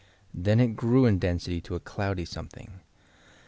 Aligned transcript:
Then 0.33 0.59
it 0.59 0.75
grew 0.75 1.05
in 1.05 1.19
density 1.19 1.61
to 1.61 1.75
a 1.75 1.79
cloudy 1.79 2.25
something. 2.25 2.79